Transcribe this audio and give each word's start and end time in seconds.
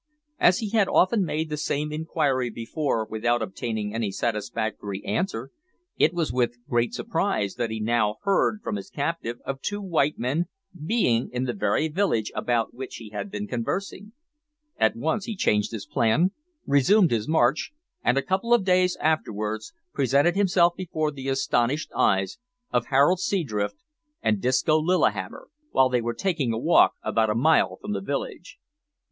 As 0.39 0.57
he 0.57 0.69
had 0.69 0.87
often 0.87 1.23
made 1.23 1.51
the 1.51 1.57
same 1.57 1.91
inquiry 1.93 2.49
before 2.49 3.05
without 3.05 3.43
obtaining 3.43 3.93
any 3.93 4.09
satisfactory 4.11 5.05
answer, 5.05 5.51
it 5.95 6.11
was 6.11 6.33
with 6.33 6.57
great 6.67 6.95
surprise 6.95 7.53
that 7.53 7.69
he 7.69 7.79
now 7.79 8.15
heard 8.23 8.61
from 8.63 8.77
his 8.77 8.89
captive 8.89 9.37
of 9.45 9.61
two 9.61 9.79
white 9.79 10.17
men 10.17 10.45
being 10.83 11.29
in 11.31 11.43
the 11.43 11.53
very 11.53 11.87
village 11.87 12.31
about 12.33 12.73
which 12.73 12.95
he 12.95 13.09
had 13.09 13.29
been 13.29 13.45
conversing. 13.47 14.13
At 14.75 14.95
once 14.95 15.25
he 15.25 15.35
changed 15.35 15.71
his 15.71 15.85
plan, 15.85 16.31
resumed 16.65 17.11
his 17.11 17.27
march, 17.27 17.71
and, 18.03 18.17
a 18.17 18.23
couple 18.23 18.55
of 18.55 18.65
days 18.65 18.97
afterwards, 18.99 19.71
presented 19.93 20.35
himself 20.35 20.73
before 20.75 21.11
the 21.11 21.29
astonished 21.29 21.91
eyes 21.95 22.39
of 22.71 22.87
Harold 22.87 23.19
Seadrift 23.19 23.75
and 24.23 24.41
Disco 24.41 24.79
Lillihammer, 24.81 25.49
while 25.69 25.89
they 25.89 26.01
were 26.01 26.15
taking 26.15 26.51
a 26.51 26.57
walk 26.57 26.93
about 27.03 27.29
a 27.29 27.35
mile 27.35 27.77
from 27.79 27.93
the 27.93 28.01
village. 28.01 28.57